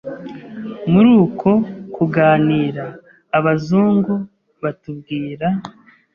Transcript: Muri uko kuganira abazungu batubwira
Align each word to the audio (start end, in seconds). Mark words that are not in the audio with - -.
Muri 0.91 1.09
uko 1.23 1.49
kuganira 1.95 2.85
abazungu 3.37 4.13
batubwira 4.61 5.47